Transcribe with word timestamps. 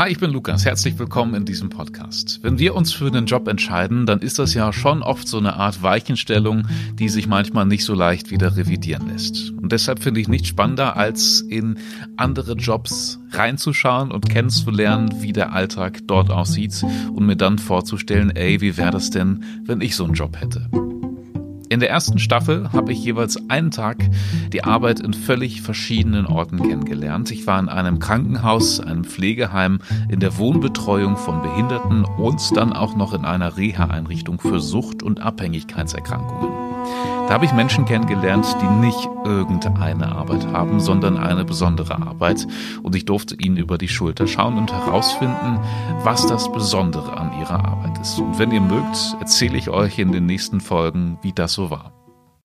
Hi, 0.00 0.10
ich 0.10 0.18
bin 0.18 0.30
Lukas. 0.30 0.64
Herzlich 0.64 0.98
willkommen 0.98 1.34
in 1.34 1.44
diesem 1.44 1.68
Podcast. 1.68 2.38
Wenn 2.42 2.58
wir 2.58 2.74
uns 2.74 2.90
für 2.90 3.08
einen 3.08 3.26
Job 3.26 3.46
entscheiden, 3.46 4.06
dann 4.06 4.20
ist 4.20 4.38
das 4.38 4.54
ja 4.54 4.72
schon 4.72 5.02
oft 5.02 5.28
so 5.28 5.36
eine 5.36 5.56
Art 5.56 5.82
Weichenstellung, 5.82 6.66
die 6.94 7.10
sich 7.10 7.26
manchmal 7.26 7.66
nicht 7.66 7.84
so 7.84 7.92
leicht 7.92 8.30
wieder 8.30 8.56
revidieren 8.56 9.08
lässt. 9.10 9.50
Und 9.50 9.72
deshalb 9.72 10.02
finde 10.02 10.22
ich 10.22 10.28
nichts 10.28 10.48
spannender, 10.48 10.96
als 10.96 11.42
in 11.42 11.76
andere 12.16 12.54
Jobs 12.54 13.20
reinzuschauen 13.32 14.10
und 14.10 14.26
kennenzulernen, 14.26 15.20
wie 15.20 15.34
der 15.34 15.52
Alltag 15.52 15.98
dort 16.06 16.30
aussieht 16.30 16.82
und 16.82 17.26
mir 17.26 17.36
dann 17.36 17.58
vorzustellen, 17.58 18.30
ey, 18.30 18.62
wie 18.62 18.78
wäre 18.78 18.92
das 18.92 19.10
denn, 19.10 19.44
wenn 19.66 19.82
ich 19.82 19.96
so 19.96 20.04
einen 20.04 20.14
Job 20.14 20.40
hätte? 20.40 20.70
In 21.70 21.78
der 21.78 21.88
ersten 21.88 22.18
Staffel 22.18 22.72
habe 22.72 22.90
ich 22.90 23.04
jeweils 23.04 23.48
einen 23.48 23.70
Tag 23.70 23.98
die 24.52 24.64
Arbeit 24.64 24.98
in 24.98 25.14
völlig 25.14 25.62
verschiedenen 25.62 26.26
Orten 26.26 26.60
kennengelernt. 26.60 27.30
Ich 27.30 27.46
war 27.46 27.60
in 27.60 27.68
einem 27.68 28.00
Krankenhaus, 28.00 28.80
einem 28.80 29.04
Pflegeheim, 29.04 29.78
in 30.08 30.18
der 30.18 30.36
Wohnbetreuung 30.36 31.16
von 31.16 31.42
Behinderten 31.42 32.04
und 32.04 32.56
dann 32.56 32.72
auch 32.72 32.96
noch 32.96 33.14
in 33.14 33.24
einer 33.24 33.56
Reha-Einrichtung 33.56 34.40
für 34.40 34.58
Sucht- 34.58 35.04
und 35.04 35.20
Abhängigkeitserkrankungen. 35.20 36.59
Da 37.28 37.34
habe 37.34 37.44
ich 37.44 37.52
Menschen 37.52 37.84
kennengelernt, 37.84 38.56
die 38.60 38.66
nicht 38.66 39.08
irgendeine 39.24 40.10
Arbeit 40.10 40.46
haben, 40.52 40.80
sondern 40.80 41.16
eine 41.16 41.44
besondere 41.44 41.94
Arbeit. 41.94 42.46
Und 42.82 42.96
ich 42.96 43.04
durfte 43.04 43.36
ihnen 43.36 43.56
über 43.56 43.78
die 43.78 43.88
Schulter 43.88 44.26
schauen 44.26 44.58
und 44.58 44.72
herausfinden, 44.72 45.60
was 46.02 46.26
das 46.26 46.50
Besondere 46.50 47.16
an 47.16 47.38
ihrer 47.38 47.64
Arbeit 47.64 47.98
ist. 48.00 48.18
Und 48.18 48.38
wenn 48.38 48.50
ihr 48.50 48.60
mögt, 48.60 49.16
erzähle 49.20 49.58
ich 49.58 49.70
euch 49.70 49.98
in 49.98 50.10
den 50.10 50.26
nächsten 50.26 50.60
Folgen, 50.60 51.18
wie 51.22 51.32
das 51.32 51.52
so 51.52 51.70
war. 51.70 51.99